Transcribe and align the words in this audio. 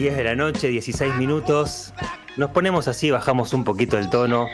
10 0.00 0.16
de 0.16 0.24
la 0.24 0.34
noche, 0.34 0.68
16 0.68 1.14
minutos. 1.16 1.92
Nos 2.38 2.50
ponemos 2.52 2.88
así, 2.88 3.10
bajamos 3.10 3.52
un 3.52 3.64
poquito 3.64 3.98
el 3.98 4.08
tono. 4.08 4.46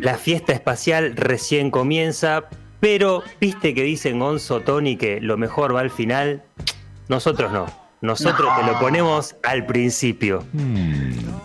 La 0.00 0.14
fiesta 0.16 0.54
espacial 0.54 1.14
recién 1.16 1.70
comienza, 1.70 2.44
pero 2.80 3.22
viste 3.42 3.74
que 3.74 3.82
dicen 3.82 4.18
Gonzo, 4.20 4.60
Tony 4.60 4.96
que 4.96 5.20
lo 5.20 5.36
mejor 5.36 5.74
va 5.76 5.80
al 5.80 5.90
final. 5.90 6.42
Nosotros 7.08 7.52
no. 7.52 7.66
Nosotros 8.00 8.50
te 8.58 8.66
lo 8.66 8.78
ponemos 8.78 9.36
al 9.42 9.66
principio. 9.66 10.44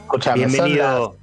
Escuchame, 0.03 0.45
Bienvenido. 0.45 1.03
son 1.03 1.17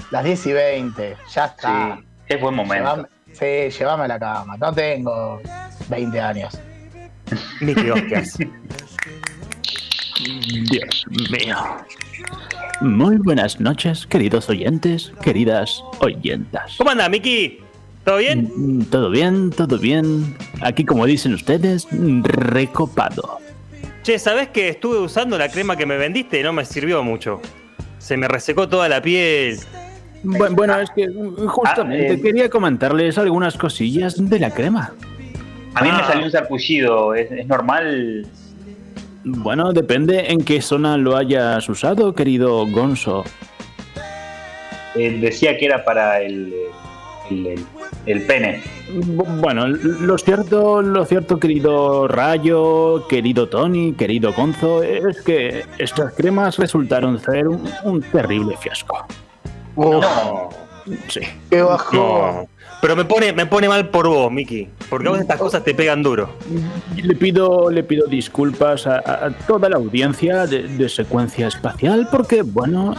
las, 0.00 0.12
las 0.12 0.24
10 0.24 0.46
y 0.46 0.52
20. 0.52 1.16
Ya 1.32 1.44
está. 1.46 1.96
Sí, 1.96 2.04
es 2.28 2.40
buen 2.40 2.54
momento. 2.56 2.96
Llévame- 2.96 3.70
sí, 3.70 3.78
llévame 3.78 4.04
a 4.04 4.08
la 4.08 4.18
cama. 4.18 4.56
No 4.56 4.72
tengo 4.72 5.40
20 5.88 6.20
años. 6.20 6.58
Mickey 7.60 7.90
Oscars. 7.90 8.36
Dios 10.48 11.04
mío. 11.30 11.56
Muy 12.80 13.16
buenas 13.16 13.60
noches, 13.60 14.06
queridos 14.06 14.48
oyentes, 14.50 15.12
queridas 15.22 15.82
oyentas. 16.00 16.74
¿Cómo 16.76 16.90
anda, 16.90 17.08
Mickey? 17.08 17.60
¿Todo 18.04 18.18
bien? 18.18 18.50
Mm, 18.54 18.82
Todo 18.84 19.10
bien, 19.10 19.50
todo 19.50 19.78
bien. 19.78 20.36
Aquí, 20.60 20.84
como 20.84 21.06
dicen 21.06 21.32
ustedes, 21.34 21.86
recopado. 22.22 23.38
Che, 24.02 24.18
¿sabés 24.18 24.48
que 24.48 24.68
estuve 24.68 24.98
usando 24.98 25.38
la 25.38 25.48
crema 25.48 25.76
que 25.76 25.86
me 25.86 25.96
vendiste 25.96 26.38
y 26.40 26.42
no 26.42 26.52
me 26.52 26.64
sirvió 26.66 27.02
mucho? 27.02 27.40
Se 27.98 28.16
me 28.18 28.28
resecó 28.28 28.68
toda 28.68 28.88
la 28.88 29.00
piel. 29.00 29.58
Bu- 30.22 30.54
Bueno, 30.54 30.78
es 30.78 30.90
que 30.90 31.08
mm, 31.08 31.46
justamente 31.46 32.10
Ah, 32.10 32.14
eh. 32.14 32.20
quería 32.20 32.50
comentarles 32.50 33.16
algunas 33.16 33.56
cosillas 33.56 34.16
de 34.28 34.38
la 34.38 34.50
crema. 34.50 34.92
A 35.74 35.82
mí 35.82 35.90
me 35.90 35.98
Ah. 36.02 36.06
salió 36.06 36.26
un 36.26 36.30
sarpullido. 36.30 37.14
¿Es, 37.14 37.30
es 37.32 37.46
normal? 37.46 38.26
Bueno, 39.24 39.72
depende 39.72 40.30
en 40.32 40.44
qué 40.44 40.60
zona 40.60 40.96
lo 40.98 41.16
hayas 41.16 41.66
usado, 41.68 42.14
querido 42.14 42.66
Gonzo. 42.66 43.24
Eh, 44.96 45.18
decía 45.20 45.56
que 45.56 45.66
era 45.66 45.84
para 45.84 46.20
el, 46.20 46.54
el, 47.30 47.46
el- 47.46 47.66
el 48.06 48.22
pene. 48.26 48.62
Bu- 48.92 49.40
Bueno, 49.40 49.66
lo 49.66 50.18
cierto, 50.18 50.82
lo 50.82 51.04
cierto, 51.06 51.40
querido 51.40 52.06
Rayo, 52.06 53.08
querido 53.08 53.48
Tony, 53.48 53.94
querido 53.94 54.32
Gonzo, 54.34 54.82
es 54.82 55.22
que 55.22 55.64
estas 55.78 56.12
cremas 56.14 56.58
resultaron 56.58 57.18
ser 57.18 57.48
un, 57.48 57.66
un 57.84 58.02
terrible 58.02 58.56
fiasco. 58.58 59.06
No. 59.76 60.00
Sí. 61.08 61.20
qué 61.50 61.62
bajón. 61.62 61.96
No. 61.98 62.48
Pero 62.82 62.96
me 62.96 63.04
pone, 63.06 63.32
me 63.32 63.46
pone 63.46 63.66
mal 63.66 63.88
por 63.88 64.06
vos, 64.08 64.30
Mickey. 64.30 64.68
Porque 64.90 65.08
vos 65.08 65.18
estas 65.18 65.38
cosas 65.38 65.64
te 65.64 65.74
pegan 65.74 66.02
duro. 66.02 66.28
Le 66.94 67.14
pido, 67.16 67.70
le 67.70 67.82
pido 67.82 68.06
disculpas 68.06 68.86
a, 68.86 68.96
a 68.98 69.30
toda 69.46 69.70
la 69.70 69.76
audiencia 69.76 70.46
de, 70.46 70.64
de 70.64 70.88
secuencia 70.90 71.48
espacial 71.48 72.08
porque, 72.10 72.42
bueno, 72.42 72.94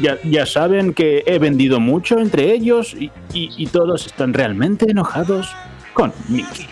ya, 0.00 0.16
ya 0.24 0.46
saben 0.46 0.94
que 0.94 1.22
he 1.26 1.38
vendido 1.38 1.80
mucho 1.80 2.18
entre 2.18 2.50
ellos 2.52 2.94
y, 2.94 3.10
y- 3.34 3.50
y 3.58 3.66
todos 3.66 4.06
están 4.06 4.32
realmente 4.32 4.90
enojados 4.90 5.54
con 5.92 6.10
Mickey. 6.28 6.66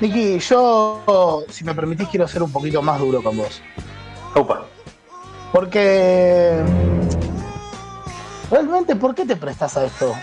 Nicky, 0.00 0.38
yo, 0.38 1.44
si 1.50 1.64
me 1.64 1.74
permitís, 1.74 2.08
quiero 2.08 2.26
ser 2.26 2.42
un 2.42 2.50
poquito 2.50 2.80
más 2.80 2.98
duro 2.98 3.22
con 3.22 3.36
vos. 3.36 3.60
Opa. 4.34 4.64
Porque. 5.52 6.62
Realmente, 8.52 8.94
¿por 8.96 9.14
qué 9.14 9.24
te 9.24 9.34
prestas 9.34 9.76
a 9.78 9.86
esto? 9.86 10.14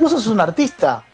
Vos 0.00 0.10
sos 0.10 0.26
un 0.28 0.40
artista. 0.40 1.04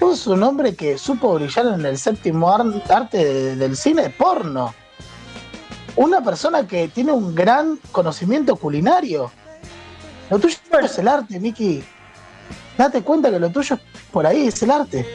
Vos 0.00 0.18
sos 0.20 0.36
un 0.36 0.42
hombre 0.42 0.74
que 0.74 0.96
supo 0.98 1.34
brillar 1.34 1.66
en 1.78 1.84
el 1.84 1.98
séptimo 1.98 2.50
ar- 2.50 2.64
arte 2.88 3.18
de- 3.24 3.56
del 3.56 3.76
cine 3.76 4.08
porno. 4.10 4.74
Una 5.96 6.22
persona 6.22 6.66
que 6.66 6.88
tiene 6.88 7.12
un 7.12 7.34
gran 7.34 7.78
conocimiento 7.92 8.56
culinario. 8.56 9.30
Lo 10.30 10.38
tuyo 10.38 10.56
es 10.82 10.98
el 10.98 11.06
arte, 11.08 11.38
Miki. 11.38 11.84
Date 12.78 13.02
cuenta 13.02 13.30
que 13.30 13.38
lo 13.38 13.50
tuyo 13.50 13.76
es 13.76 13.80
por 14.10 14.26
ahí, 14.26 14.48
es 14.48 14.62
el 14.62 14.70
arte. 14.70 15.06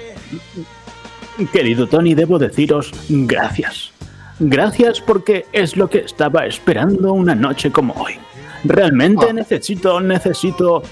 Querido 1.52 1.88
Tony, 1.88 2.14
debo 2.14 2.38
deciros 2.38 2.92
gracias. 3.10 3.92
Gracias 4.40 5.02
porque 5.02 5.46
es 5.52 5.76
lo 5.76 5.90
que 5.90 6.00
estaba 6.00 6.46
esperando 6.46 7.12
una 7.14 7.34
noche 7.36 7.72
como 7.72 7.94
hoy. 7.96 8.20
Realmente 8.64 9.28
Ah. 9.30 9.34
necesito, 9.34 10.00
necesito 10.02 10.84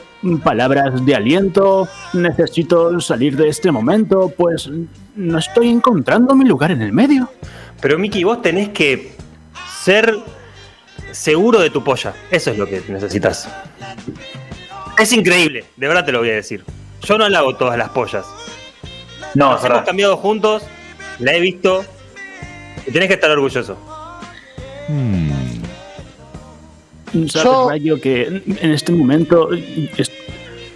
palabras 0.44 1.06
de 1.06 1.16
aliento, 1.16 1.88
necesito 2.14 3.00
salir 3.02 3.36
de 3.36 3.50
este 3.50 3.72
momento, 3.72 4.32
pues 4.36 4.70
no 5.16 5.38
estoy 5.38 5.70
encontrando 5.70 6.36
mi 6.36 6.46
lugar 6.46 6.72
en 6.72 6.82
el 6.82 6.94
medio. 6.94 7.30
Pero 7.82 8.00
Mickey, 8.00 8.24
vos 8.24 8.42
tenés 8.42 8.70
que 8.70 9.16
ser 9.84 10.18
seguro 11.12 11.60
de 11.60 11.70
tu 11.70 11.84
polla. 11.84 12.14
Eso 12.32 12.52
es 12.52 12.58
lo 12.58 12.66
que 12.66 12.82
necesitas. 12.88 13.48
Es 14.98 15.12
increíble, 15.14 15.66
de 15.76 15.88
verdad 15.88 16.06
te 16.06 16.12
lo 16.12 16.20
voy 16.20 16.30
a 16.30 16.34
decir. 16.36 16.64
Yo 17.04 17.18
no 17.18 17.28
la 17.30 17.40
hago 17.40 17.56
todas 17.56 17.78
las 17.78 17.90
pollas. 17.90 18.26
No, 19.36 19.52
Nos 19.52 19.64
hemos 19.64 19.82
cambiado 19.84 20.18
juntos, 20.18 20.64
la 21.20 21.34
he 21.34 21.40
visto. 21.40 21.84
Y 22.88 22.92
tenés 22.92 23.08
que 23.10 23.16
estar 23.16 23.30
orgulloso. 23.30 23.78
¿Sabes, 27.12 27.34
Yo- 27.34 27.70
Rayo, 27.70 28.02
que 28.02 28.24
en 28.28 28.72
este 28.72 28.92
momento 28.92 29.50
es- 29.54 30.12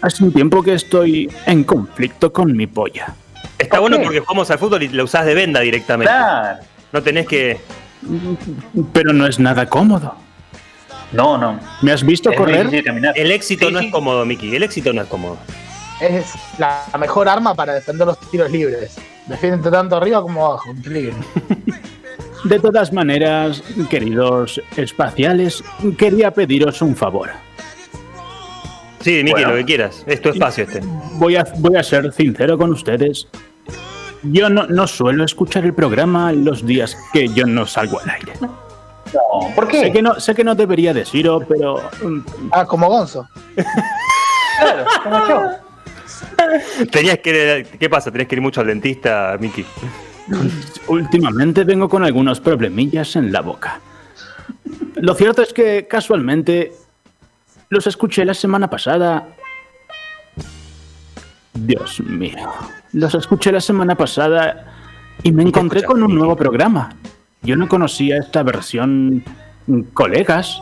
hace 0.01 0.23
un 0.23 0.31
tiempo 0.31 0.63
que 0.63 0.73
estoy 0.73 1.29
en 1.45 1.63
conflicto 1.63 2.31
con 2.31 2.55
mi 2.55 2.67
polla? 2.67 3.13
Está 3.57 3.79
bueno 3.79 3.97
porque 4.01 4.19
jugamos 4.19 4.49
al 4.49 4.57
fútbol 4.59 4.81
y 4.83 4.87
la 4.89 5.03
usás 5.03 5.25
de 5.25 5.35
venda 5.35 5.59
directamente. 5.59 6.11
Claro. 6.11 6.59
No 6.91 7.01
tenés 7.03 7.27
que. 7.27 7.59
Pero 8.93 9.13
no 9.13 9.27
es 9.27 9.39
nada 9.39 9.67
cómodo. 9.67 10.15
No, 11.11 11.37
no. 11.37 11.59
¿Me 11.81 11.91
has 11.91 12.03
visto 12.03 12.31
Es 12.31 12.37
correr? 12.37 12.67
El 13.15 13.31
éxito 13.31 13.67
Sí, 13.67 13.73
no 13.73 13.79
sí. 13.79 13.85
es 13.87 13.91
cómodo, 13.91 14.25
Mickey. 14.25 14.55
El 14.55 14.63
éxito 14.63 14.91
no 14.93 15.01
es 15.01 15.07
cómodo. 15.07 15.37
Es 15.99 16.33
la 16.57 16.83
mejor 16.99 17.29
arma 17.29 17.53
para 17.53 17.73
defender 17.73 18.07
los 18.07 18.19
tiros 18.31 18.49
libres. 18.49 18.97
Defiende 19.27 19.69
tanto 19.69 19.97
arriba 19.97 20.21
como 20.21 20.45
abajo. 20.45 20.71
Increíble. 20.71 21.13
De 22.43 22.59
todas 22.59 22.91
maneras, 22.91 23.63
queridos 23.89 24.61
espaciales, 24.75 25.63
quería 25.97 26.31
pediros 26.31 26.81
un 26.81 26.95
favor. 26.95 27.29
Sí, 29.01 29.17
Mickey, 29.23 29.31
Bueno. 29.31 29.49
lo 29.49 29.55
que 29.57 29.65
quieras. 29.65 30.03
Es 30.07 30.21
tu 30.21 30.29
espacio 30.29 30.63
este. 30.63 30.81
Voy 31.13 31.35
a, 31.35 31.45
voy 31.57 31.75
a 31.75 31.83
ser 31.83 32.11
sincero 32.13 32.57
con 32.57 32.71
ustedes. 32.71 33.27
Yo 34.23 34.49
no, 34.49 34.67
no 34.67 34.87
suelo 34.87 35.23
escuchar 35.23 35.65
el 35.65 35.73
programa 35.73 36.31
los 36.31 36.65
días 36.65 36.95
que 37.13 37.27
yo 37.29 37.45
no 37.45 37.65
salgo 37.65 37.99
al 37.99 38.09
aire. 38.11 38.33
No. 38.41 39.53
¿Por 39.55 39.67
qué? 39.67 39.81
Sé 39.81 39.91
que 39.91 40.01
no, 40.01 40.19
sé 40.19 40.35
que 40.35 40.43
no 40.43 40.53
debería 40.55 40.93
decirlo, 40.93 41.43
pero 41.47 41.77
mm, 42.03 42.19
Ah, 42.51 42.65
como 42.65 42.87
Gonzo. 42.87 43.27
Claro, 44.59 44.85
como 45.03 45.27
yo. 45.27 45.41
Tenías 46.91 47.17
que. 47.19 47.65
¿Qué 47.79 47.89
pasa? 47.89 48.11
Tenías 48.11 48.27
que 48.27 48.35
ir 48.35 48.41
mucho 48.41 48.61
al 48.61 48.67
dentista, 48.67 49.35
Mickey. 49.39 49.65
Últimamente 50.87 51.63
vengo 51.63 51.89
con 51.89 52.03
algunos 52.03 52.39
problemillas 52.39 53.15
en 53.15 53.31
la 53.31 53.41
boca. 53.41 53.79
Lo 54.95 55.13
cierto 55.15 55.41
es 55.41 55.53
que 55.53 55.87
casualmente 55.87 56.73
los 57.69 57.87
escuché 57.87 58.25
la 58.25 58.33
semana 58.33 58.69
pasada. 58.69 59.27
Dios 61.53 61.99
mío. 62.01 62.49
Los 62.93 63.15
escuché 63.15 63.51
la 63.51 63.61
semana 63.61 63.95
pasada 63.95 64.73
y 65.23 65.31
me 65.31 65.43
encontré 65.43 65.83
con 65.83 66.03
un 66.03 66.15
nuevo 66.15 66.35
programa. 66.35 66.95
Yo 67.41 67.55
no 67.55 67.67
conocía 67.67 68.17
esta 68.17 68.43
versión 68.43 69.23
mm, 69.67 69.81
colegas, 69.93 70.61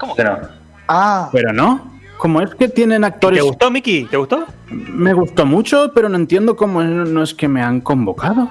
¿Cómo 0.00 0.16
que 0.16 0.24
no? 0.24 0.38
Ah, 0.88 1.28
pero 1.30 1.52
no. 1.52 1.99
Como 2.20 2.42
es 2.42 2.54
que 2.54 2.68
tienen 2.68 3.00
¿Te 3.00 3.06
actores... 3.06 3.42
gustó, 3.42 3.70
Mickey? 3.70 4.04
¿Te 4.04 4.16
gustó? 4.18 4.44
Me 4.68 5.12
gustó 5.14 5.46
mucho, 5.46 5.90
pero 5.94 6.08
no 6.10 6.16
entiendo 6.16 6.54
cómo 6.54 6.82
no 6.82 7.22
es 7.22 7.32
que 7.34 7.48
me 7.48 7.62
han 7.62 7.80
convocado. 7.80 8.48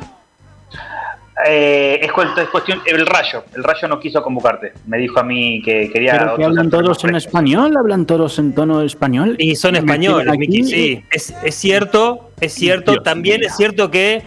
Eh, 1.47 1.99
es, 2.01 2.11
cu- 2.11 2.23
es 2.23 2.49
cuestión. 2.49 2.81
El 2.85 3.05
rayo. 3.05 3.43
El 3.55 3.63
rayo 3.63 3.87
no 3.87 3.99
quiso 3.99 4.21
convocarte. 4.21 4.73
Me 4.87 4.97
dijo 4.97 5.19
a 5.19 5.23
mí 5.23 5.61
que 5.63 5.89
quería. 5.89 6.11
Pero 6.17 6.35
que 6.35 6.43
hablan 6.43 6.69
todos 6.69 7.03
en 7.05 7.15
español, 7.15 7.77
hablan 7.77 8.05
todos 8.05 8.39
en 8.39 8.53
tono 8.53 8.81
español. 8.81 9.35
Y 9.39 9.55
son 9.55 9.75
españoles, 9.75 10.37
Mickey, 10.37 10.63
sí. 10.63 11.03
Es, 11.11 11.33
es 11.43 11.55
cierto, 11.55 12.31
es 12.41 12.53
cierto. 12.53 12.91
Dios 12.91 13.03
También 13.03 13.43
es 13.43 13.55
cierto 13.55 13.89
que 13.89 14.21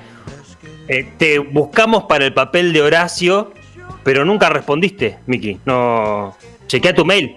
eh, 0.88 1.12
te 1.18 1.38
buscamos 1.38 2.04
para 2.04 2.24
el 2.24 2.32
papel 2.32 2.72
de 2.72 2.80
Horacio, 2.80 3.52
pero 4.04 4.24
nunca 4.24 4.48
respondiste, 4.48 5.18
Mickey. 5.26 5.58
No. 5.66 6.34
Chequea 6.66 6.94
tu 6.94 7.04
mail. 7.04 7.36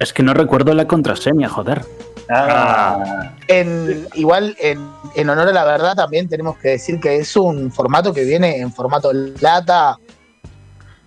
Es 0.00 0.12
que 0.12 0.22
no 0.24 0.34
recuerdo 0.34 0.74
la 0.74 0.86
contraseña, 0.88 1.48
joder. 1.48 1.84
Ah, 2.28 3.32
en, 3.48 4.06
igual, 4.14 4.56
en, 4.60 4.88
en 5.14 5.28
honor 5.30 5.48
a 5.48 5.52
la 5.52 5.64
verdad, 5.64 5.94
también 5.94 6.28
tenemos 6.28 6.56
que 6.58 6.70
decir 6.70 6.98
que 7.00 7.16
es 7.16 7.36
un 7.36 7.70
formato 7.70 8.12
que 8.14 8.24
viene 8.24 8.58
en 8.60 8.72
formato 8.72 9.12
lata, 9.12 9.98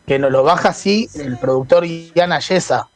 que 0.06 0.20
nos 0.20 0.32
lo 0.32 0.44
baja 0.44 0.70
así 0.70 1.10
el 1.16 1.38
productor 1.38 1.86
Ian 1.86 2.32
Ayesa. 2.34 2.88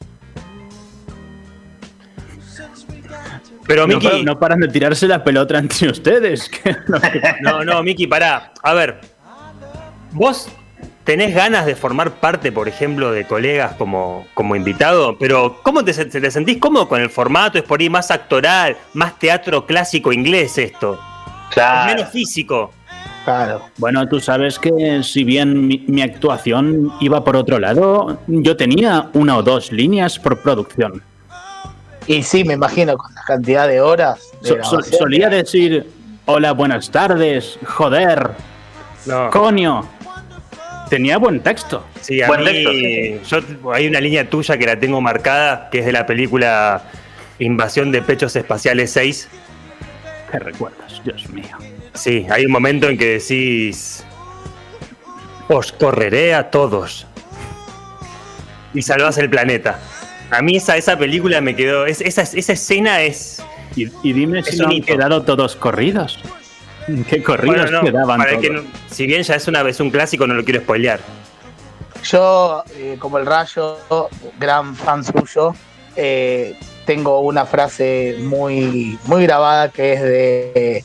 Pero, 3.66 3.86
No, 3.86 3.94
Mickey. 3.96 4.10
pa- 4.20 4.24
no 4.24 4.38
paran 4.38 4.60
de 4.60 4.68
tirarse 4.68 5.06
la 5.06 5.22
pelota 5.22 5.58
entre 5.58 5.90
ustedes. 5.90 6.50
No, 7.42 7.64
no, 7.64 7.82
Miki, 7.82 8.06
pará. 8.06 8.52
A 8.62 8.72
ver. 8.74 9.00
Vos 10.12 10.48
tenés 11.08 11.34
ganas 11.34 11.64
de 11.64 11.74
formar 11.74 12.10
parte, 12.20 12.52
por 12.52 12.68
ejemplo, 12.68 13.10
de 13.10 13.24
colegas 13.26 13.72
como, 13.78 14.26
como 14.34 14.54
invitado, 14.56 15.16
pero 15.18 15.58
¿cómo 15.62 15.82
te, 15.82 15.94
te 16.04 16.30
sentís 16.30 16.58
cómodo 16.58 16.86
con 16.86 17.00
el 17.00 17.08
formato? 17.08 17.56
Es 17.56 17.64
por 17.64 17.80
ahí 17.80 17.88
más 17.88 18.10
actoral, 18.10 18.76
más 18.92 19.18
teatro 19.18 19.64
clásico 19.64 20.12
inglés 20.12 20.58
esto. 20.58 21.00
Claro. 21.50 21.88
Es 21.90 21.96
menos 21.96 22.12
físico. 22.12 22.72
Claro. 23.24 23.62
Bueno, 23.78 24.06
tú 24.06 24.20
sabes 24.20 24.58
que 24.58 25.02
si 25.02 25.24
bien 25.24 25.66
mi, 25.66 25.82
mi 25.88 26.02
actuación 26.02 26.92
iba 27.00 27.24
por 27.24 27.36
otro 27.36 27.58
lado, 27.58 28.18
yo 28.26 28.54
tenía 28.58 29.08
una 29.14 29.38
o 29.38 29.42
dos 29.42 29.72
líneas 29.72 30.18
por 30.18 30.42
producción. 30.42 31.02
Y 32.06 32.22
sí, 32.22 32.44
me 32.44 32.52
imagino 32.52 32.98
con 32.98 33.14
la 33.14 33.22
cantidad 33.22 33.66
de 33.66 33.80
horas. 33.80 34.30
de 34.42 34.48
So- 34.48 34.54
so- 34.62 34.70
grabación. 34.72 34.98
solía 34.98 35.30
decir, 35.30 35.88
hola, 36.26 36.52
buenas 36.52 36.90
tardes, 36.90 37.58
joder, 37.66 38.32
No. 39.06 39.30
coño. 39.30 39.88
Tenía 40.88 41.18
buen 41.18 41.40
texto. 41.40 41.84
Sí, 42.00 42.22
a 42.22 42.28
Buen 42.28 42.40
mí, 42.40 42.46
texto, 42.46 42.70
sí, 42.72 43.20
yo 43.62 43.72
hay 43.72 43.86
una 43.86 44.00
línea 44.00 44.28
tuya 44.28 44.56
que 44.56 44.66
la 44.66 44.78
tengo 44.78 45.00
marcada, 45.00 45.68
que 45.70 45.80
es 45.80 45.86
de 45.86 45.92
la 45.92 46.06
película 46.06 46.82
Invasión 47.38 47.92
de 47.92 48.02
Pechos 48.02 48.34
Espaciales 48.36 48.90
6. 48.92 49.28
¿Qué 50.32 50.38
recuerdas? 50.38 51.00
Dios 51.04 51.28
mío. 51.30 51.56
Sí, 51.94 52.26
hay 52.30 52.46
un 52.46 52.52
momento 52.52 52.88
en 52.88 52.96
que 52.96 53.18
decís, 53.18 54.04
os 55.48 55.72
correré 55.72 56.34
a 56.34 56.50
todos 56.50 57.06
y 58.74 58.82
salvás 58.82 59.18
el 59.18 59.28
planeta. 59.30 59.78
A 60.30 60.42
mí 60.42 60.56
esa, 60.56 60.76
esa 60.76 60.98
película 60.98 61.40
me 61.40 61.56
quedó, 61.56 61.86
es- 61.86 62.00
esa, 62.02 62.22
esa 62.22 62.52
escena 62.52 63.00
es... 63.02 63.42
Y, 63.76 63.88
y 64.02 64.12
dime 64.12 64.40
Es 64.40 64.46
si 64.48 64.56
no 64.58 64.68
han 64.68 64.80
quedado 64.82 65.22
todos 65.22 65.56
corridos. 65.56 66.18
¿Qué 67.08 67.22
corridos 67.22 67.70
Bueno, 67.70 67.82
no, 67.82 68.06
para 68.06 68.38
que 68.38 68.50
no- 68.50 68.62
si 68.90 69.06
bien 69.06 69.22
ya 69.22 69.34
es 69.36 69.46
una 69.48 69.62
vez 69.62 69.80
un 69.80 69.90
clásico, 69.90 70.26
no 70.26 70.34
lo 70.34 70.44
quiero 70.44 70.60
spoilear. 70.60 71.00
Yo, 72.04 72.62
eh, 72.76 72.96
como 72.98 73.18
el 73.18 73.26
rayo, 73.26 73.76
gran 74.38 74.74
fan 74.76 75.04
suyo, 75.04 75.54
eh, 75.96 76.56
tengo 76.86 77.20
una 77.20 77.44
frase 77.44 78.16
muy, 78.20 78.98
muy 79.04 79.24
grabada 79.24 79.68
que 79.70 79.92
es 79.94 80.02
de, 80.02 80.52
eh, 80.54 80.84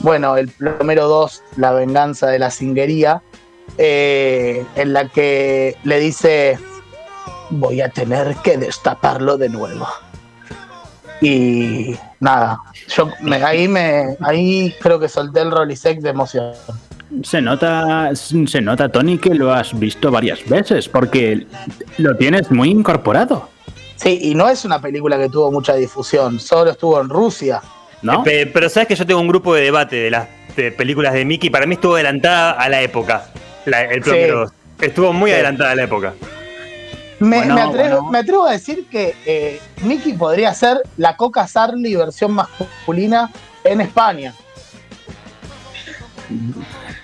bueno, 0.00 0.36
el 0.36 0.48
plomero 0.48 1.08
2, 1.08 1.42
la 1.56 1.72
venganza 1.72 2.26
de 2.28 2.38
la 2.38 2.50
cinguería, 2.50 3.22
eh, 3.78 4.64
en 4.76 4.92
la 4.92 5.08
que 5.08 5.76
le 5.84 5.98
dice, 5.98 6.58
voy 7.50 7.80
a 7.80 7.88
tener 7.88 8.36
que 8.36 8.58
destaparlo 8.58 9.38
de 9.38 9.48
nuevo. 9.48 9.88
Y 11.20 11.94
nada, 12.18 12.58
yo 12.88 13.10
me- 13.20 13.42
ahí 13.42 13.68
me 13.68 14.16
ahí 14.20 14.74
creo 14.80 14.98
que 14.98 15.08
solté 15.08 15.40
el 15.40 15.50
Rolisec 15.50 16.00
de 16.00 16.10
emoción. 16.10 16.52
Se 17.24 17.42
nota, 17.42 18.10
se 18.14 18.60
nota, 18.60 18.88
Tony, 18.88 19.18
que 19.18 19.34
lo 19.34 19.52
has 19.52 19.76
visto 19.78 20.10
varias 20.10 20.48
veces, 20.48 20.88
porque 20.88 21.46
lo 21.98 22.16
tienes 22.16 22.50
muy 22.50 22.70
incorporado, 22.70 23.48
Sí, 23.96 24.18
y 24.22 24.34
no 24.34 24.48
es 24.48 24.64
una 24.64 24.80
película 24.80 25.18
que 25.18 25.28
tuvo 25.28 25.52
mucha 25.52 25.74
difusión, 25.74 26.40
solo 26.40 26.70
estuvo 26.70 26.98
en 27.00 27.10
Rusia. 27.10 27.60
¿no? 28.00 28.22
Pe- 28.22 28.46
Pero 28.46 28.70
sabes 28.70 28.88
que 28.88 28.94
yo 28.94 29.04
tengo 29.04 29.20
un 29.20 29.28
grupo 29.28 29.54
de 29.54 29.60
debate 29.62 29.96
de 29.96 30.10
las 30.10 30.26
de 30.56 30.72
películas 30.72 31.12
de 31.12 31.24
Mickey. 31.26 31.50
Para 31.50 31.66
mí 31.66 31.74
estuvo 31.74 31.96
adelantada 31.96 32.52
a 32.52 32.66
la 32.70 32.80
época. 32.80 33.26
La- 33.66 33.82
el 33.84 34.00
plomero. 34.00 34.50
Estuvo 34.80 35.12
muy 35.12 35.30
Sí. 35.30 35.34
adelantada 35.34 35.72
a 35.72 35.74
la 35.74 35.82
época. 35.82 36.14
Me, 37.20 37.36
Bueno, 37.36 37.54
me 37.54 37.60
atrevo, 37.60 37.88
bueno. 37.96 38.10
me 38.10 38.18
atrevo 38.18 38.46
a 38.46 38.52
decir 38.52 38.86
que 38.90 39.14
eh, 39.26 39.60
Mickey 39.82 40.14
podría 40.14 40.52
ser 40.54 40.78
la 40.96 41.16
Coca 41.16 41.46
Sarli 41.46 41.94
versión 41.94 42.32
masculina 42.32 43.30
en 43.62 43.80
España. 43.82 44.34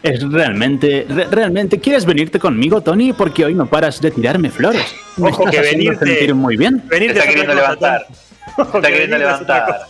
Es 0.03 0.23
realmente, 0.31 1.05
re- 1.09 1.27
realmente. 1.27 1.81
¿Quieres 1.81 2.07
venirte 2.07 2.39
conmigo, 2.39 2.81
Tony? 2.81 3.13
Porque 3.13 3.45
hoy 3.45 3.55
no 3.55 3.67
paras 3.67 4.01
de 4.01 4.11
tirarme 4.11 4.51
flores. 4.51 4.87
Me 5.17 5.29
Ojo 5.31 5.43
estás 5.49 5.51
que 5.51 5.59
haciendo 5.69 5.91
venirte- 5.93 6.07
sentir 6.07 6.35
muy 6.35 6.57
bien. 6.57 6.81
Te 6.81 6.89
Venirte 6.89 7.19
está 7.19 7.25
es 7.25 7.31
queriendo 7.31 7.55
levantar. 7.55 8.07
Está 8.57 8.89
queriendo 8.89 9.19
levantar. 9.19 9.87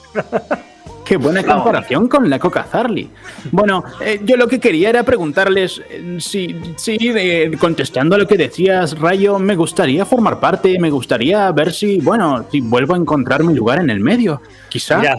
Qué 1.06 1.16
buena 1.16 1.40
Vamos. 1.42 1.62
comparación 1.62 2.08
con 2.08 2.28
la 2.28 2.40
Coca 2.40 2.64
Zarly. 2.64 3.08
Bueno, 3.52 3.84
eh, 4.00 4.20
yo 4.24 4.36
lo 4.36 4.48
que 4.48 4.58
quería 4.58 4.88
era 4.88 5.04
preguntarles 5.04 5.80
eh, 5.88 6.16
si, 6.18 6.60
si 6.76 6.98
eh, 7.00 7.52
contestando 7.60 8.16
a 8.16 8.18
lo 8.18 8.26
que 8.26 8.36
decías, 8.36 8.98
Rayo, 8.98 9.38
me 9.38 9.54
gustaría 9.54 10.04
formar 10.04 10.40
parte, 10.40 10.76
me 10.80 10.90
gustaría 10.90 11.50
ver 11.52 11.72
si, 11.72 12.00
bueno, 12.00 12.44
si 12.50 12.60
vuelvo 12.60 12.94
a 12.94 12.96
encontrar 12.96 13.44
mi 13.44 13.54
lugar 13.54 13.78
en 13.78 13.90
el 13.90 14.00
medio. 14.00 14.42
Quizá. 14.68 14.98
Mirá, 14.98 15.18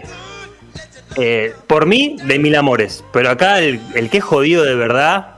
por 1.67 1.85
mí, 1.85 2.17
de 2.21 2.37
mil 2.37 2.55
amores. 2.55 3.05
Pero 3.13 3.29
acá 3.29 3.61
el, 3.61 3.79
el 3.95 4.09
que 4.09 4.17
es 4.17 4.23
jodido 4.25 4.63
de 4.63 4.75
verdad 4.75 5.37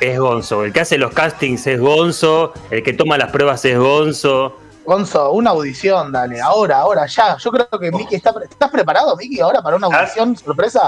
es 0.00 0.18
Gonzo. 0.18 0.64
El 0.64 0.74
que 0.74 0.80
hace 0.80 0.98
los 0.98 1.12
castings 1.12 1.66
es 1.66 1.80
Gonzo. 1.80 2.52
El 2.70 2.82
que 2.82 2.92
toma 2.92 3.16
las 3.16 3.30
pruebas 3.30 3.64
es 3.64 3.78
Gonzo. 3.78 4.59
Gonzo, 4.84 5.32
una 5.32 5.50
audición, 5.50 6.10
dale, 6.10 6.40
ahora, 6.40 6.78
ahora, 6.78 7.06
ya. 7.06 7.36
Yo 7.36 7.50
creo 7.50 7.68
que 7.78 7.92
Mickey 7.92 8.16
está. 8.16 8.32
pre- 8.32 8.46
¿Estás 8.46 8.70
preparado, 8.70 9.16
Mickey, 9.16 9.38
ahora 9.40 9.60
para 9.62 9.76
una 9.76 9.86
¿Estás? 9.88 10.00
audición 10.00 10.36
sorpresa? 10.36 10.80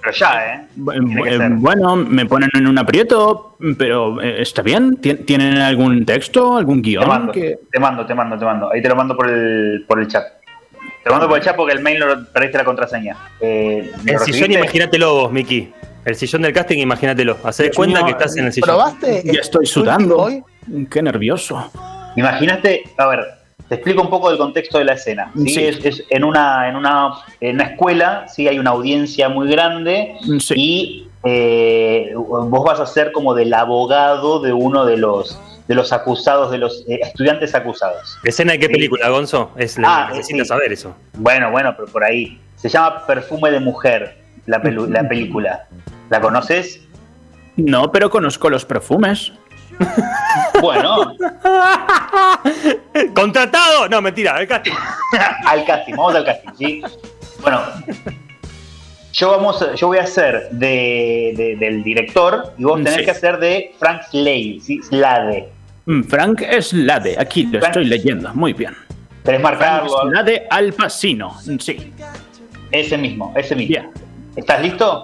Pero 0.00 0.12
ya, 0.16 0.54
¿eh? 0.54 0.66
Eh, 0.76 1.48
bueno, 1.56 1.96
me 1.96 2.24
ponen 2.26 2.48
en 2.54 2.66
un 2.66 2.78
aprieto, 2.78 3.56
pero 3.76 4.20
eh, 4.22 4.40
está 4.40 4.62
bien. 4.62 4.96
¿Tien- 5.02 5.26
¿Tienen 5.26 5.58
algún 5.58 6.06
texto, 6.06 6.56
algún 6.56 6.80
Te 6.80 6.90
guion? 6.90 7.08
mando, 7.08 7.32
que- 7.32 7.58
te 7.70 7.78
mando, 7.80 8.06
te 8.06 8.14
mando, 8.14 8.38
te 8.38 8.44
mando. 8.44 8.70
Ahí 8.72 8.80
te 8.80 8.88
lo 8.88 8.96
mando 8.96 9.16
por 9.16 9.28
el, 9.28 9.84
por 9.86 10.00
el 10.00 10.06
chat. 10.08 10.24
Te 11.02 11.08
lo 11.10 11.12
mando 11.12 11.28
por 11.28 11.36
el 11.38 11.44
chat 11.44 11.56
porque 11.56 11.72
el 11.74 11.80
mail 11.80 11.98
no 11.98 12.06
perdiste 12.32 12.56
la 12.58 12.64
contraseña. 12.64 13.16
Eh, 13.40 13.90
¿lo 14.04 14.12
El 14.12 14.18
sillón, 14.20 14.52
imagínatelo 14.52 15.12
vos, 15.14 15.32
Miki. 15.32 15.72
El 16.04 16.14
sillón 16.14 16.42
del 16.42 16.52
casting, 16.54 16.78
imagínatelo. 16.78 17.36
Hacé 17.44 17.64
de 17.64 17.68
Dios 17.70 17.76
cuenta 17.76 17.98
mío, 17.98 18.06
que 18.06 18.12
estás 18.12 18.36
en 18.38 18.46
el 18.46 18.52
sillón. 18.52 18.68
¿Probaste? 18.68 19.22
Ya 19.24 19.40
estoy 19.40 19.66
sudando. 19.66 20.16
Boy? 20.16 20.42
Qué 20.90 21.02
nervioso. 21.02 21.70
Imagínate, 22.16 22.82
a 22.96 23.06
ver, 23.06 23.20
te 23.70 23.76
explico 23.76 24.02
un 24.02 24.10
poco 24.10 24.28
del 24.28 24.36
contexto 24.36 24.78
de 24.78 24.84
la 24.84 24.94
escena. 24.94 25.30
¿sí? 25.36 25.48
Sí. 25.48 25.64
Es, 25.64 25.84
es 25.84 26.04
en, 26.10 26.24
una, 26.24 26.68
en, 26.68 26.74
una, 26.74 27.12
en 27.40 27.54
una 27.54 27.64
escuela, 27.64 28.26
¿sí? 28.28 28.48
hay 28.48 28.58
una 28.58 28.70
audiencia 28.70 29.28
muy 29.28 29.48
grande 29.48 30.16
Sí. 30.40 30.54
y 30.56 31.08
eh, 31.22 32.12
vos 32.16 32.64
vas 32.64 32.80
a 32.80 32.86
ser 32.86 33.12
como 33.12 33.32
del 33.32 33.54
abogado 33.54 34.40
de 34.40 34.52
uno 34.52 34.84
de 34.84 34.96
los, 34.96 35.38
de 35.68 35.74
los 35.76 35.92
acusados, 35.92 36.50
de 36.50 36.58
los 36.58 36.84
eh, 36.88 36.98
estudiantes 37.02 37.54
acusados. 37.54 38.18
¿Escena 38.24 38.52
de 38.54 38.58
qué 38.58 38.66
Sí. 38.66 38.72
película, 38.72 39.08
Gonzo? 39.08 39.52
Es 39.56 39.78
la 39.78 40.06
Ah, 40.06 40.10
necesitas 40.10 40.46
sí. 40.46 40.48
saber 40.48 40.72
eso. 40.72 40.94
Bueno, 41.14 41.50
bueno, 41.52 41.72
pero 41.76 41.86
por 41.92 42.02
ahí. 42.02 42.40
Se 42.56 42.68
llama 42.68 43.06
Perfume 43.06 43.52
de 43.52 43.60
Mujer, 43.60 44.18
la, 44.46 44.60
pelu- 44.60 44.88
la 44.88 45.08
película. 45.08 45.68
¿La 46.10 46.20
conoces? 46.20 46.80
No, 47.56 47.92
pero 47.92 48.10
conozco 48.10 48.50
los 48.50 48.64
perfumes. 48.64 49.32
Bueno, 50.60 51.14
¡Contratado! 53.14 53.88
No, 53.88 54.00
mentira, 54.02 54.40
el 54.40 54.46
casting. 54.48 54.72
al 55.46 55.64
casting, 55.64 55.92
vamos 55.94 56.14
al 56.14 56.24
casting, 56.24 56.50
¿sí? 56.58 56.82
Bueno, 57.40 57.60
yo, 59.12 59.30
vamos, 59.30 59.64
yo 59.76 59.86
voy 59.88 59.98
a 59.98 60.06
ser 60.06 60.48
de, 60.50 61.32
de- 61.36 61.56
del 61.58 61.82
director 61.82 62.52
y 62.58 62.64
vos 62.64 62.76
tenés 62.78 62.94
Sí. 62.96 63.04
que 63.04 63.10
hacer 63.10 63.38
de 63.38 63.74
Frank 63.78 64.02
Slade, 64.10 64.58
¿sí? 64.62 64.80
Slade. 64.82 65.48
Mm, 65.86 66.02
Frank 66.04 66.42
Slade, 66.60 67.16
aquí 67.18 67.44
lo 67.44 67.58
Frank- 67.60 67.64
estoy 67.66 67.84
leyendo. 67.86 68.32
Muy 68.34 68.52
bien. 68.52 68.74
¿Querés 69.24 69.40
Frank 69.40 69.42
marcarlo? 69.58 70.00
Slade 70.10 70.46
al 70.50 70.72
Pacino. 70.72 71.36
Sí. 71.58 71.92
Ese 72.70 72.96
mismo, 72.98 73.32
ese 73.36 73.56
mismo. 73.56 73.68
Bien. 73.68 73.90
¿Estás 74.36 74.62
listo? 74.62 75.02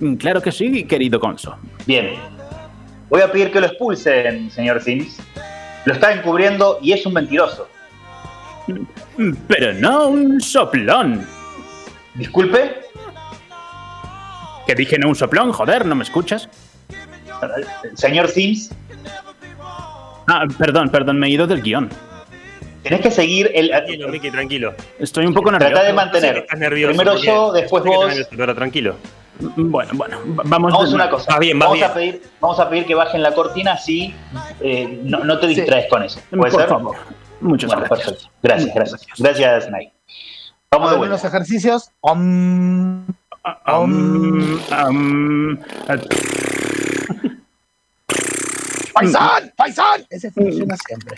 Mm, 0.00 0.14
Claro 0.16 0.40
que 0.40 0.52
sí, 0.52 0.84
querido 0.84 1.18
Conso. 1.20 1.56
Bien. 1.86 2.10
Voy 3.08 3.20
a 3.22 3.30
pedir 3.32 3.50
que 3.50 3.60
lo 3.60 3.66
expulsen, 3.66 4.50
señor 4.50 4.80
Sims. 4.82 5.18
Lo 5.84 5.94
está 5.94 6.12
encubriendo 6.12 6.78
y 6.82 6.92
es 6.92 7.04
un 7.06 7.14
mentiroso. 7.14 7.68
Pero 9.46 9.72
no 9.74 10.08
un 10.08 10.40
soplón. 10.40 11.26
Disculpe. 12.14 12.80
Que 14.66 14.74
dije 14.74 14.98
no 14.98 15.08
un 15.08 15.14
soplón, 15.14 15.52
joder, 15.52 15.86
¿no 15.86 15.94
me 15.94 16.04
escuchas? 16.04 16.48
Señor 17.94 18.28
Sims, 18.28 18.70
Ah, 20.30 20.44
perdón, 20.58 20.90
perdón, 20.90 21.18
me 21.18 21.26
he 21.28 21.30
ido 21.30 21.46
del 21.46 21.62
guion. 21.62 21.88
tenés 22.82 23.00
que 23.00 23.10
seguir 23.10 23.50
el. 23.54 23.68
Tranquilo, 23.70 24.08
Miki, 24.08 24.30
tranquilo. 24.30 24.74
Estoy 24.98 25.24
un 25.24 25.32
poco 25.32 25.50
nervioso. 25.50 25.72
Trata 25.72 25.86
de 25.86 25.92
mantener. 25.94 26.36
estás 26.38 26.58
nervioso. 26.60 26.94
Primero 26.94 27.16
yo, 27.18 27.52
después 27.52 27.82
vos. 27.82 28.28
tranquilo. 28.54 28.96
Mm, 29.40 29.70
Bueno, 29.70 29.90
bueno, 29.94 30.18
va- 30.38 30.42
vamos. 30.46 30.72
Vamos 30.72 30.92
a 30.92 30.94
una 30.94 31.10
cosa. 31.10 31.38
Bien, 31.38 31.58
vamos, 31.58 31.74
bien. 31.76 31.90
A 31.90 31.94
pedir, 31.94 32.22
vamos 32.40 32.58
a 32.58 32.68
pedir 32.68 32.86
que 32.86 32.94
bajen 32.94 33.22
la 33.22 33.32
cortina 33.34 33.72
así 33.74 34.14
eh, 34.60 35.00
no, 35.04 35.24
no 35.24 35.38
te 35.38 35.48
Sí. 35.48 35.54
distraes 35.54 35.86
con 35.88 36.02
eso. 36.02 36.20
¿Puede 36.30 36.50
Por 36.50 36.60
ser? 36.60 36.68
favor. 36.68 36.96
Muchas 37.40 37.68
Bueno, 37.68 37.86
gracias. 37.88 38.08
perfecto. 38.10 38.32
Gracias, 38.42 38.74
gracias. 38.74 39.02
Gracias, 39.18 39.70
Nike. 39.70 39.92
Vamos 40.70 40.88
Hacer 40.88 40.98
unos 40.98 41.08
vuelta. 41.20 41.28
ejercicios. 41.28 41.90
Om. 42.00 43.06
Ah, 43.44 43.80
¡Paisan! 48.92 49.52
¡Paisan! 49.56 50.04
Ese 50.10 50.30
funciona 50.30 50.76
siempre. 50.86 51.14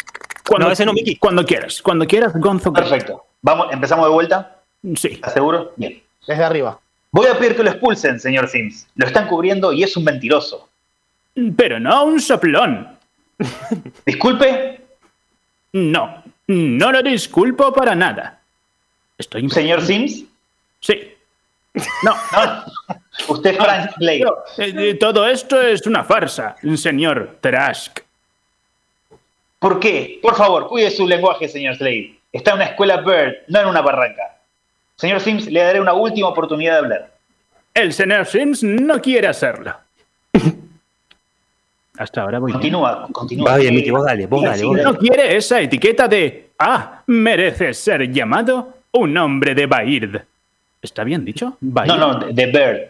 cuando, 0.47 0.67
No, 0.67 0.73
ese 0.73 0.85
no, 0.85 0.93
Miki. 0.93 1.17
Cuando 1.17 1.45
quieras, 1.45 1.81
cuando 1.83 2.07
quieras, 2.07 2.33
Gonzo. 2.35 2.73
Perfecto. 2.73 3.25
Vamos, 3.43 3.69
empezamos 3.71 4.07
de 4.07 4.13
vuelta. 4.13 4.57
Sí. 4.97 5.09
¿Estás 5.13 5.33
seguro? 5.33 5.73
Bien. 5.77 6.03
Desde 6.27 6.45
arriba. 6.45 6.79
Voy 7.13 7.27
a 7.27 7.39
pedir 7.39 7.57
que 7.57 7.63
lo 7.65 7.71
expulsen, 7.71 8.21
señor 8.21 8.49
Sims. 8.49 8.87
Lo 8.95 9.07
están 9.07 9.27
cubriendo 9.27 9.73
y 9.73 9.83
es 9.83 9.97
un 9.97 10.05
mentiroso. 10.05 10.69
Pero 11.57 11.81
no 11.81 12.05
un 12.05 12.21
soplón. 12.21 12.89
Disculpe, 14.07 14.81
No, 15.73 16.23
no 16.47 16.93
lo 16.93 17.03
disculpo 17.03 17.73
para 17.73 17.95
nada. 17.95 18.41
Estoy 19.19 19.49
señor 19.51 19.83
Sims. 19.83 20.25
Sí. 20.81 21.13
No, 22.03 22.15
No, 22.33 22.65
usted 23.29 23.51
es 23.53 23.57
Frank 23.57 23.91
Slade. 23.97 24.25
pero, 24.57 24.81
eh, 24.81 24.95
todo 24.95 25.27
esto 25.27 25.61
es 25.63 25.87
una 25.87 26.05
farsa, 26.05 26.57
señor 26.77 27.39
Trask. 27.41 28.01
¿Por 29.59 29.79
qué? 29.79 30.19
Por 30.23 30.35
favor, 30.37 30.69
cuide 30.69 30.91
su 30.91 31.07
lenguaje, 31.07 31.49
señor 31.49 31.77
Slade. 31.77 32.17
Está 32.33 32.53
en 32.53 32.57
una 32.57 32.65
escuela 32.67 32.99
Bird, 33.03 33.35
no 33.49 33.61
en 33.61 33.67
una 33.67 33.81
barranca. 33.83 34.37
Señor 35.01 35.21
Sims, 35.21 35.47
le 35.47 35.61
daré 35.61 35.81
una 35.81 35.95
última 35.95 36.29
oportunidad 36.29 36.73
de 36.75 36.79
hablar. 36.79 37.11
El 37.73 37.93
señor 37.95 38.27
Sims 38.27 38.63
no 38.63 39.01
quiere 39.01 39.29
hacerlo. 39.29 39.75
Hasta 41.99 42.23
ahora 42.23 42.39
voy 42.39 42.49
bien. 42.51 42.59
Continúa, 42.61 43.09
continúa. 43.13 43.51
Va 43.53 43.57
bien, 43.59 43.75
Miki, 43.75 43.91
vos 43.91 44.05
dale, 44.05 44.27
vos 44.27 44.43
dale, 44.43 44.57
siga. 44.57 44.69
vos 44.69 44.77
dale. 44.77 44.93
No 44.93 44.99
quiere 44.99 45.37
esa 45.37 45.61
etiqueta 45.61 46.07
de 46.09 46.51
Ah, 46.59 47.03
mereces 47.07 47.79
ser 47.79 48.13
llamado 48.13 48.75
un 48.93 49.17
hombre 49.17 49.55
de 49.55 49.65
Baird. 49.65 50.21
¿Está 50.83 51.05
bien 51.05 51.25
dicho? 51.25 51.57
Baird. 51.61 51.89
No, 51.89 51.97
no, 51.97 52.19
de 52.33 52.47
Bird. 52.47 52.81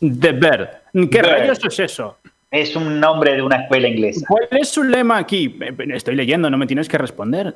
De 0.00 0.32
Bird. 0.32 0.68
¿Qué 0.94 1.20
Bird. 1.20 1.26
rayos 1.26 1.58
es 1.64 1.78
eso? 1.78 2.16
Es 2.50 2.74
un 2.76 2.98
nombre 2.98 3.34
de 3.34 3.42
una 3.42 3.56
escuela 3.56 3.88
inglesa. 3.88 4.24
¿Cuál 4.26 4.48
es 4.52 4.70
su 4.70 4.82
lema 4.82 5.18
aquí? 5.18 5.54
Eh, 5.60 5.74
Estoy 5.94 6.14
leyendo, 6.16 6.48
no 6.48 6.56
me 6.56 6.66
tienes 6.66 6.88
que 6.88 6.96
responder. 6.96 7.54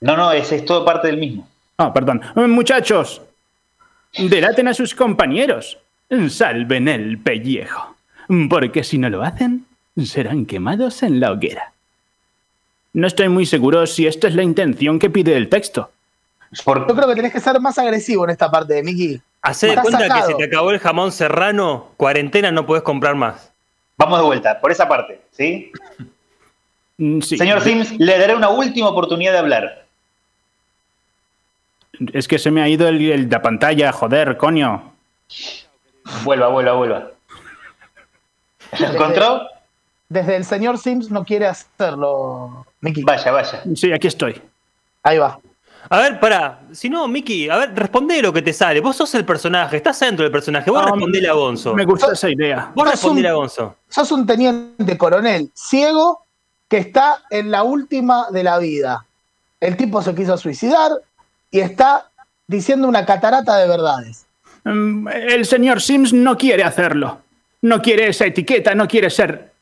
No, 0.00 0.16
no, 0.16 0.30
ese 0.30 0.54
es 0.56 0.64
todo 0.64 0.84
parte 0.84 1.08
del 1.08 1.16
mismo. 1.16 1.48
Ah, 1.78 1.92
perdón. 1.92 2.20
Muchachos, 2.34 3.22
delaten 4.16 4.68
a 4.68 4.74
sus 4.74 4.94
compañeros. 4.94 5.78
Salven 6.28 6.88
el 6.88 7.18
pellejo. 7.18 7.96
Porque 8.48 8.84
si 8.84 8.98
no 8.98 9.08
lo 9.10 9.22
hacen, 9.22 9.66
serán 10.04 10.46
quemados 10.46 11.02
en 11.02 11.20
la 11.20 11.32
hoguera. 11.32 11.72
No 12.92 13.06
estoy 13.06 13.28
muy 13.28 13.46
seguro 13.46 13.86
si 13.86 14.06
esta 14.06 14.28
es 14.28 14.34
la 14.34 14.42
intención 14.42 14.98
que 14.98 15.08
pide 15.10 15.34
el 15.36 15.48
texto. 15.48 15.90
Por- 16.64 16.86
Yo 16.86 16.94
creo 16.94 17.08
que 17.08 17.14
tenés 17.14 17.32
que 17.32 17.40
ser 17.40 17.58
más 17.60 17.78
agresivo 17.78 18.24
en 18.24 18.30
esta 18.30 18.50
parte, 18.50 18.82
Miki. 18.82 19.20
Hacé 19.40 19.68
de 19.68 19.76
cuenta 19.76 20.00
sacado. 20.00 20.26
que 20.26 20.32
se 20.32 20.38
te 20.38 20.44
acabó 20.44 20.70
el 20.70 20.78
jamón 20.78 21.10
serrano, 21.10 21.88
cuarentena, 21.96 22.52
no 22.52 22.66
podés 22.66 22.82
comprar 22.82 23.14
más. 23.16 23.50
Vamos 23.96 24.18
de 24.18 24.24
vuelta, 24.24 24.60
por 24.60 24.70
esa 24.70 24.86
parte, 24.88 25.20
¿sí? 25.32 25.72
Mm, 26.98 27.20
Sí. 27.22 27.38
Señor 27.38 27.60
Sims, 27.62 27.98
le 27.98 28.18
daré 28.18 28.34
una 28.36 28.50
última 28.50 28.88
oportunidad 28.88 29.32
de 29.32 29.38
hablar. 29.38 29.81
Es 32.12 32.28
que 32.28 32.38
se 32.38 32.50
me 32.50 32.62
ha 32.62 32.68
ido 32.68 32.88
el, 32.88 33.00
el- 33.10 33.28
la 33.30 33.42
pantalla, 33.42 33.92
joder, 33.92 34.36
coño. 34.36 34.92
Vuelva, 36.24 36.48
vuelva, 36.48 36.72
vuelva. 36.74 37.08
¿Lo 38.78 38.86
encontró? 38.86 39.42
Desde 40.08 40.36
el 40.36 40.44
señor 40.44 40.78
Sims 40.78 41.10
no 41.10 41.24
quiere 41.24 41.46
hacerlo, 41.46 42.66
Miki. 42.80 43.02
Vaya, 43.02 43.30
vaya. 43.32 43.62
Sí, 43.74 43.92
aquí 43.92 44.08
estoy. 44.08 44.40
Ahí 45.02 45.18
va. 45.18 45.38
A 45.88 45.98
ver, 45.98 46.20
pará. 46.20 46.60
Si 46.72 46.88
no, 46.88 47.08
Miki, 47.08 47.48
a 47.48 47.56
ver, 47.56 47.74
responde 47.74 48.20
lo 48.22 48.32
que 48.32 48.42
te 48.42 48.52
sale. 48.52 48.80
Vos 48.80 48.96
sos 48.96 49.14
el 49.14 49.24
personaje, 49.24 49.78
estás 49.78 49.98
dentro 50.00 50.22
del 50.22 50.30
personaje. 50.32 50.70
Vos 50.70 50.80
No, 50.84 50.92
respondele 50.92 51.28
a 51.28 51.32
Gonzo. 51.32 51.74
Me 51.74 51.84
gusta 51.84 52.12
esa 52.12 52.28
idea. 52.30 52.70
Vos 52.74 52.88
respondele 52.90 53.28
un- 53.28 53.34
a 53.34 53.36
Gonzo. 53.36 53.76
Sos 53.88 54.12
un 54.12 54.26
teniente 54.26 54.96
coronel 54.98 55.50
ciego 55.54 56.24
que 56.68 56.78
está 56.78 57.22
en 57.30 57.50
la 57.50 57.62
última 57.64 58.26
de 58.30 58.42
la 58.44 58.58
vida. 58.58 59.04
El 59.60 59.76
tipo 59.76 60.02
se 60.02 60.14
quiso 60.14 60.36
suicidar 60.38 60.90
y 61.52 61.60
está 61.60 62.10
diciendo 62.48 62.88
una 62.88 63.06
catarata 63.06 63.58
de 63.58 63.68
verdades. 63.68 64.26
Mm, 64.64 65.06
El 65.08 65.46
señor 65.46 65.80
Sims 65.80 66.12
no 66.12 66.36
quiere 66.36 66.64
hacerlo. 66.64 67.20
No 67.60 67.80
quiere 67.80 68.08
esa 68.08 68.26
etiqueta, 68.26 68.74
no 68.74 68.88
quiere 68.88 69.08
ser 69.10 69.52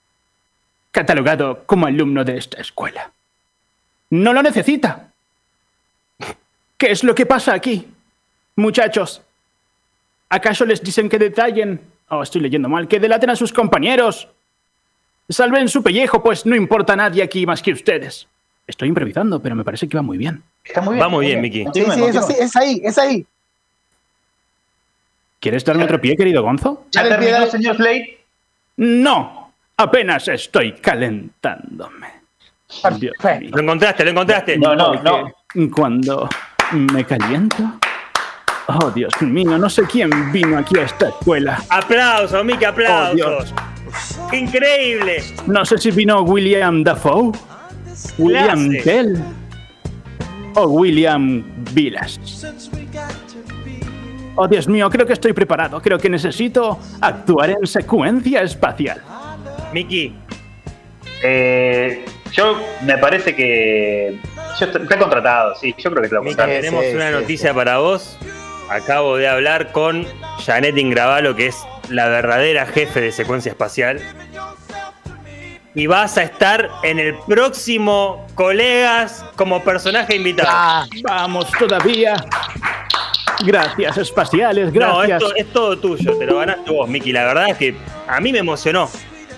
catalogado 0.91 1.65
como 1.67 1.87
alumno 1.87 2.25
de 2.25 2.39
esta 2.39 2.61
escuela. 2.61 3.11
No 4.09 4.33
lo 4.33 4.43
necesita. 4.43 5.09
¿Qué 6.79 6.91
es 6.91 7.05
lo 7.05 7.15
que 7.15 7.27
pasa 7.27 7.53
aquí? 7.53 7.87
Muchachos, 8.57 9.21
¿acaso 10.31 10.65
les 10.65 10.83
dicen 10.83 11.09
que 11.11 11.19
detallen? 11.19 11.81
Oh, 12.09 12.23
estoy 12.23 12.41
leyendo 12.41 12.69
mal, 12.69 12.89
que 12.89 12.99
delaten 12.99 13.31
a 13.31 13.37
sus 13.37 13.53
compañeros. 13.53 14.29
Salven 15.29 15.69
su 15.69 15.83
pellejo, 15.83 16.23
pues 16.23 16.47
no 16.47 16.57
importa 16.57 16.95
a 16.95 16.97
nadie 16.97 17.23
aquí 17.23 17.45
más 17.47 17.63
que 17.63 17.73
ustedes. 17.73 18.27
Estoy 18.71 18.89
improvisando, 18.89 19.41
pero 19.43 19.55
me 19.57 19.65
parece 19.65 19.89
que 19.89 19.97
va 19.97 20.03
muy 20.03 20.17
bien. 20.17 20.43
Está 20.65 20.81
muy 20.81 20.95
bien. 20.95 21.05
Va 21.05 21.09
muy 21.09 21.27
bien, 21.27 21.41
Miki. 21.41 21.65
Sí, 21.75 21.85
sí, 21.93 22.05
es, 22.05 22.17
así, 22.17 22.35
es 22.39 22.57
ahí, 22.57 22.81
es 22.85 22.99
ahí. 22.99 23.27
¿Quieres 25.41 25.65
darme 25.65 25.85
otro 25.85 26.01
pie, 26.01 26.17
querido 26.17 26.43
Gonzo? 26.43 26.85
¿Ya 26.93 27.03
terminó, 27.09 27.47
señor 27.47 27.77
Slade? 27.77 28.19
No, 28.77 29.53
apenas 29.77 30.29
estoy 30.29 30.73
calentándome. 30.75 32.09
Dios 32.99 33.15
mío. 33.41 33.51
Lo 33.53 33.63
encontraste, 33.63 34.05
lo 34.05 34.11
encontraste. 34.11 34.57
No, 34.59 34.77
no, 34.77 34.95
no. 35.03 35.33
Cuando 35.75 36.29
me 36.73 37.05
caliento. 37.05 37.57
Oh, 38.69 38.91
Dios 38.93 39.13
mío, 39.23 39.59
no 39.59 39.69
sé 39.69 39.83
quién 39.83 40.31
vino 40.31 40.57
aquí 40.59 40.79
a 40.79 40.83
esta 40.85 41.09
escuela. 41.09 41.61
Aplausos, 41.71 42.45
Miki, 42.45 42.65
Oh, 42.65 42.69
aplausos. 42.69 43.17
Dios. 43.17 43.55
Increíble. 44.33 45.25
No 45.47 45.65
sé 45.65 45.79
si 45.79 45.91
vino 45.91 46.23
William 46.23 46.85
Dafoe, 46.85 47.33
William. 48.19 48.71
Tell 48.85 49.19
o 50.55 50.65
William 50.67 51.45
Vilas. 51.73 52.19
Oh, 54.37 54.49
Dios 54.49 54.67
mío, 54.69 54.89
creo 54.91 55.07
que 55.07 55.13
estoy 55.13 55.33
preparado. 55.33 55.81
Creo 55.83 55.99
que 55.99 56.09
necesito 56.09 56.79
actuar 57.01 57.51
en 57.51 57.67
secuencia 57.67 58.43
espacial. 58.43 59.03
Miki, 59.73 60.15
Eh, 61.23 62.05
yo 62.33 62.59
me 62.87 62.97
parece 62.97 63.35
que. 63.37 64.19
Yo 64.59 64.67
est- 64.67 64.77
está 64.77 64.99
contratado, 64.99 65.55
sí, 65.57 65.75
yo 65.77 65.91
creo 65.91 66.03
que 66.03 66.09
te 66.09 66.15
lo 66.15 66.23
contrato. 66.25 66.51
tenemos 66.51 66.83
sí, 66.85 66.93
una 66.95 67.09
sí, 67.09 67.13
noticia 67.15 67.53
para 67.53 67.79
vos. 67.79 68.17
Acabo 68.71 69.17
de 69.19 69.29
hablar 69.29 69.73
con 69.73 70.07
Janet 70.47 70.79
Ingravalo, 70.79 71.37
que 71.37 71.49
es 71.49 71.57
la 71.91 72.09
verdadera 72.09 72.65
jefe 72.67 73.01
de 73.03 73.13
secuencia 73.13 73.51
espacial. 73.51 74.01
Y 75.75 75.87
vas 75.87 76.17
a 76.19 76.23
estar 76.25 76.69
en 76.83 76.99
el 76.99 77.15
próximo 77.29 78.27
Colegas 78.35 79.25
como 79.37 79.63
personaje 79.63 80.17
invitado. 80.17 80.49
Ah, 80.51 80.85
Vamos 81.05 81.47
todavía. 81.59 82.17
Gracias, 83.45 83.97
espaciales, 83.97 84.73
No, 84.73 84.99
gracias. 84.99 85.23
esto 85.23 85.35
es 85.37 85.53
todo 85.53 85.79
tuyo, 85.79 86.15
te 86.19 86.27
lo 86.27 86.39
ganaste 86.39 86.71
vos, 86.71 86.89
Miki. 86.89 87.13
La 87.13 87.25
verdad 87.25 87.49
es 87.51 87.57
que 87.57 87.75
a 88.07 88.21
mí 88.21 88.33
me 88.33 88.39
emocionó. 88.41 88.91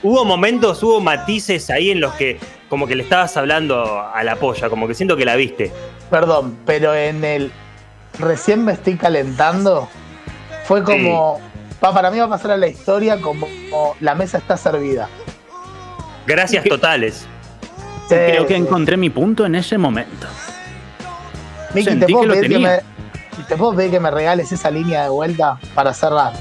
Hubo 0.03 0.25
momentos, 0.25 0.83
hubo 0.83 1.01
matices 1.01 1.71
ahí 1.71 1.91
en 1.93 2.01
los 2.01 2.13
que 2.15 2.41
como 2.69 2.87
que 2.89 2.97
le 2.97 3.03
estabas 3.05 3.37
hablando 3.37 4.01
a 4.13 4.25
la 4.25 4.37
polla, 4.37 4.69
como 4.71 4.89
que 4.89 4.95
siento 4.95 5.17
que 5.17 5.25
la 5.25 5.37
viste. 5.37 5.71
perdón, 6.11 6.59
pero 6.67 6.95
en 6.95 7.25
el 7.25 7.53
recién 8.19 8.65
me 8.65 8.73
estoy 8.73 8.97
calentando 8.97 9.89
fue 10.65 10.83
como 10.83 11.41
pa- 11.81 11.95
para 11.95 12.11
mí 12.11 12.19
va 12.19 12.25
a 12.25 12.29
pasar 12.29 12.51
a 12.53 12.57
la 12.57 12.67
historia 12.67 13.21
como, 13.21 13.47
como 13.71 13.95
la 14.01 14.15
mesa 14.15 14.39
está 14.39 14.57
servida. 14.57 15.09
Gracias 16.27 16.65
totales. 16.65 17.27
Sí, 18.09 18.15
Creo 18.15 18.47
que 18.47 18.57
encontré 18.57 18.97
mi 18.97 19.11
punto 19.11 19.47
en 19.47 19.55
ese 19.55 19.79
momento. 19.79 20.27
Miki, 21.75 21.85
sentí 21.89 22.07
¿te 22.07 22.13
puedo, 22.13 22.23
que 22.23 22.29
lo 22.29 22.35
pedir 22.35 22.51
que 22.51 22.59
me. 22.59 22.81
¿te 23.49 23.57
puedo 23.57 23.75
pedir 23.75 23.91
que 23.91 24.01
me 24.01 24.11
regales 24.11 24.53
esa 24.53 24.71
línea 24.71 25.05
de 25.05 25.09
vuelta 25.09 25.59
para 25.75 25.95
cerrar? 25.95 26.33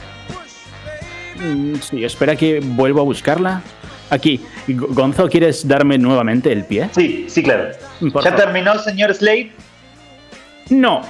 Mm, 1.40 1.76
Sí, 1.76 2.04
espera 2.04 2.36
que 2.36 2.60
vuelvo 2.62 3.02
a 3.02 3.04
buscarla. 3.04 3.62
Aquí, 4.10 4.46
Gonzo, 4.68 5.30
¿quieres 5.30 5.66
darme 5.66 5.98
nuevamente 5.98 6.52
el 6.52 6.66
pie? 6.66 6.90
Sí, 6.94 7.28
sí, 7.30 7.42
claro. 7.42 7.70
Por 8.12 8.24
¿Ya 8.24 8.32
favor. 8.32 8.46
terminó, 8.46 8.78
señor 8.80 9.14
Slade? 9.16 9.54
No, 10.70 11.02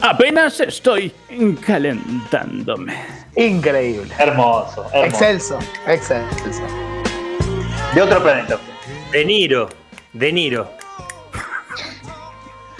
apenas 0.00 0.58
estoy 0.60 1.12
calentándome. 1.66 2.94
Increíble. 3.36 4.14
Hermoso, 4.18 4.86
hermoso. 4.92 5.04
Excelso, 5.04 5.58
excelso. 5.86 6.62
De 7.94 8.02
otro 8.02 8.22
planeta. 8.22 8.58
De 9.12 9.24
Niro, 9.24 9.68
De 10.12 10.32
Niro. 10.32 10.70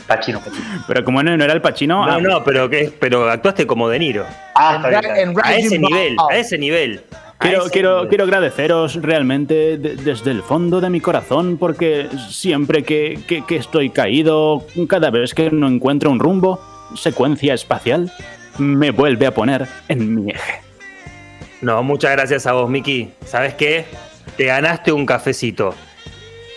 Pachino, 0.07 0.41
Pachino. 0.41 0.85
Pero 0.89 1.05
como 1.05 1.23
no, 1.23 1.37
no 1.37 1.45
era 1.45 1.53
el 1.53 1.61
Pachino, 1.61 2.05
No, 2.05 2.13
ah, 2.13 2.21
no, 2.21 2.43
pero, 2.45 2.69
que, 2.69 2.93
pero 2.99 3.29
actuaste 3.31 3.67
como 3.67 3.89
De 3.89 3.99
Niro. 3.99 4.27
Ah, 4.55 4.77
En 4.77 4.77
está 4.77 4.89
bien, 4.89 4.93
Ra- 4.93 5.01
está 5.01 5.15
bien. 5.15 5.29
en 5.31 5.39
A 5.45 5.57
ese 5.57 5.79
nivel, 5.79 6.17
a 6.31 6.37
ese 6.37 6.59
nivel. 6.59 7.05
quiero, 7.39 7.65
quiero, 7.71 8.09
quiero 8.09 8.25
agradeceros 8.25 8.97
realmente 9.03 9.79
de- 9.79 9.97
desde 9.97 10.31
el 10.33 10.43
fondo 10.43 10.81
de 10.81 10.91
mi 10.91 11.01
corazón 11.01 11.57
porque 11.59 12.09
siempre 12.29 12.83
que, 12.83 13.21
que- 13.29 13.45
que 13.47 13.57
estoy 13.57 13.91
caído, 13.91 14.65
cada 14.89 15.11
vez 15.11 15.33
que 15.35 15.51
no 15.51 15.69
encuentro 15.69 16.11
un 16.11 16.19
rumbo, 16.19 16.61
secuencia 16.97 17.55
espacial, 17.55 18.13
me 18.59 18.91
vuelve 18.91 19.27
a 19.27 19.35
poner 19.35 19.69
en 19.89 20.15
mi 20.15 20.31
eje. 20.33 20.61
No, 21.61 21.83
muchas 21.85 22.13
gracias 22.13 22.47
a 22.49 22.53
vos, 22.53 22.69
Miki. 22.69 23.11
¿Sabes 23.27 23.55
qué? 23.55 23.85
Te 24.41 24.47
ganaste 24.47 24.91
un 24.91 25.05
cafecito. 25.05 25.75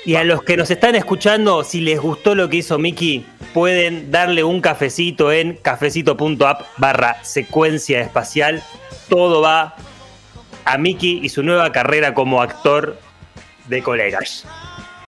Y 0.06 0.16
a 0.16 0.24
los 0.24 0.42
que 0.42 0.56
nos 0.56 0.72
están 0.72 0.96
escuchando, 0.96 1.66
si 1.66 1.82
les 1.82 2.00
gustó 2.00 2.34
lo 2.34 2.48
que 2.48 2.56
hizo 2.56 2.80
Miki, 2.80 3.26
pueden 3.54 4.10
darle 4.10 4.42
un 4.46 4.62
cafecito 4.62 5.34
en 5.34 5.58
cafecito.app 5.58 6.62
barra 6.78 7.22
secuencia 7.26 8.00
espacial. 8.00 8.64
Todo 9.10 9.42
va 9.42 9.76
a 10.64 10.78
Mickey 10.78 11.20
y 11.24 11.28
su 11.28 11.44
nueva 11.44 11.74
carrera 11.74 12.14
como 12.14 12.42
actor 12.42 12.98
de 13.68 13.84
colegas. 13.84 14.46